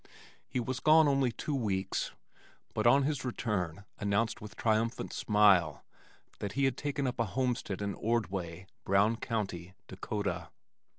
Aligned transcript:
He 0.49 0.59
was 0.59 0.79
gone 0.79 1.07
only 1.07 1.31
two 1.31 1.53
weeks, 1.53 2.11
but 2.73 2.87
on 2.87 3.03
his 3.03 3.23
return 3.23 3.83
announced 3.99 4.41
with 4.41 4.55
triumphant 4.55 5.13
smile 5.13 5.85
that 6.39 6.53
he 6.53 6.65
had 6.65 6.75
taken 6.75 7.05
up 7.05 7.19
a 7.19 7.25
homestead 7.25 7.83
in 7.83 7.93
Ordway, 7.93 8.65
Brown 8.83 9.15
County, 9.17 9.75
Dakota. 9.87 10.49